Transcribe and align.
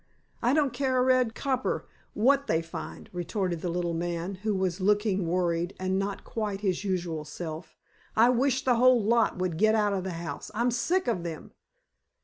"I 0.41 0.55
don't 0.55 0.73
care 0.73 0.97
a 0.97 1.03
red 1.03 1.35
copper 1.35 1.85
what 2.15 2.47
they 2.47 2.63
find," 2.63 3.07
retorted 3.13 3.61
the 3.61 3.69
little 3.69 3.93
man, 3.93 4.33
who 4.41 4.55
was 4.55 4.81
looking 4.81 5.27
worried, 5.27 5.75
and 5.79 5.99
not 5.99 6.23
quite 6.23 6.61
his 6.61 6.83
usual 6.83 7.23
self. 7.23 7.77
"I 8.15 8.31
wish 8.31 8.63
the 8.65 8.77
whole 8.77 9.03
lot 9.03 9.37
would 9.37 9.57
get 9.59 9.75
out 9.75 9.93
of 9.93 10.03
the 10.03 10.13
house. 10.13 10.49
I'm 10.55 10.71
sick 10.71 11.07
of 11.07 11.21
them." 11.21 11.51